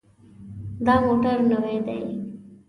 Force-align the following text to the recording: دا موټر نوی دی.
دا 0.85 0.95
موټر 1.05 1.37
نوی 1.51 1.77
دی. 1.85 1.99